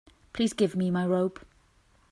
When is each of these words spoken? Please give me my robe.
Please 0.33 0.51
give 0.53 0.75
me 0.75 0.89
my 0.89 1.05
robe. 1.05 1.43